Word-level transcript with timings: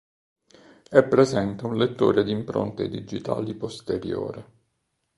È 0.89 1.03
presente 1.03 1.63
un 1.67 1.77
lettore 1.77 2.23
di 2.23 2.31
impronte 2.31 2.89
digitali 2.89 3.53
posteriore. 3.53 4.51